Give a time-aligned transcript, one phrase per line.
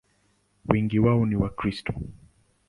[0.69, 1.93] Wengi wao ni Wakristo.